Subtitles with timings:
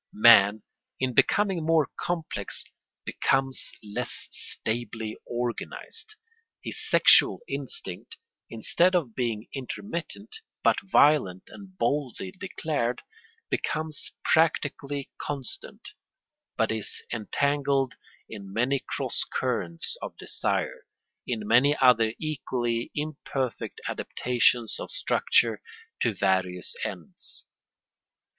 [0.13, 0.63] Man,
[0.99, 2.63] in becoming more complex,
[3.05, 6.15] becomes less stably organised.
[6.63, 8.17] His sexual instinct,
[8.49, 13.03] instead of being intermittent, but violent and boldly declared,
[13.51, 15.89] becomes practically constant,
[16.57, 17.93] but is entangled
[18.27, 20.87] in many cross currents of desire,
[21.27, 25.61] in many other equally imperfect adaptations of structure
[26.01, 27.45] to various ends.